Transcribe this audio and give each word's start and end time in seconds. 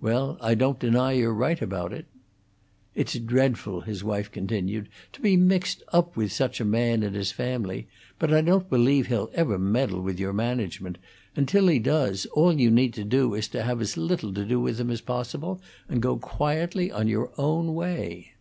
"Well, 0.00 0.36
I 0.40 0.56
don't 0.56 0.80
deny 0.80 1.12
you're 1.12 1.32
right 1.32 1.62
about 1.62 1.92
it." 1.92 2.06
"It's 2.96 3.16
dreadful," 3.16 3.82
his 3.82 4.02
wife 4.02 4.28
continued, 4.32 4.88
"to 5.12 5.20
be 5.20 5.36
mixed 5.36 5.84
up 5.92 6.16
with 6.16 6.32
such 6.32 6.60
a 6.60 6.64
man 6.64 7.04
and 7.04 7.14
his 7.14 7.30
family, 7.30 7.86
but 8.18 8.32
I 8.34 8.40
don't 8.40 8.68
believe 8.68 9.06
he'll 9.06 9.30
ever 9.32 9.60
meddle 9.60 10.00
with 10.00 10.18
your 10.18 10.32
management, 10.32 10.98
and, 11.36 11.46
till 11.46 11.68
he 11.68 11.78
does, 11.78 12.26
all 12.32 12.58
you 12.60 12.68
need 12.68 13.08
do 13.10 13.34
is 13.34 13.46
to 13.50 13.62
have 13.62 13.80
as 13.80 13.96
little 13.96 14.34
to 14.34 14.44
do 14.44 14.58
with 14.60 14.80
him 14.80 14.90
as 14.90 15.00
possible, 15.02 15.60
and 15.88 16.02
go 16.02 16.16
quietly 16.16 16.90
on 16.90 17.06
your 17.06 17.30
own 17.38 17.72
way." 17.72 18.32